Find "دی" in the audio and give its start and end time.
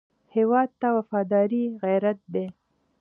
2.33-2.45